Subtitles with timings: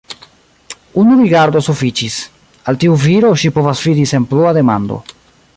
[1.01, 2.17] Unu rigardo sufiĉis:
[2.71, 5.03] al tiu viro ŝi povas fidi sen plua demando.